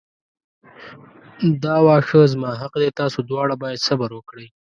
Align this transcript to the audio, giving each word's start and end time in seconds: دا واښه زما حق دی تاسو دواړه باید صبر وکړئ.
دا 1.63 1.75
واښه 1.85 2.21
زما 2.33 2.51
حق 2.61 2.73
دی 2.81 2.89
تاسو 2.99 3.19
دواړه 3.29 3.53
باید 3.63 3.85
صبر 3.87 4.09
وکړئ. 4.13 4.47